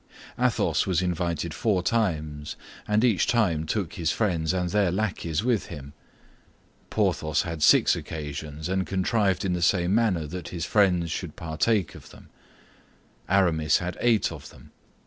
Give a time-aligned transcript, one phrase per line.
[0.39, 2.55] Athos was invited four times,
[2.87, 5.93] and each time took his friends and their lackeys with him.
[6.89, 11.93] Porthos had six occasions, and contrived in the same manner that his friends should partake
[11.93, 12.29] of them;
[13.29, 14.71] Aramis had eight of them.